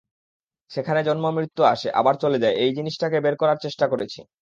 সেখানে 0.71 0.99
জন্ম-মৃত্যু 1.03 1.61
আসে, 1.73 1.87
আবার 1.99 2.15
চলে 2.23 2.37
যায়—এই 2.43 2.71
জিনিসটাকে 2.77 3.17
বের 3.25 3.35
করার 3.41 3.57
চেষ্টা 3.57 3.85
করেছি। 3.87 4.19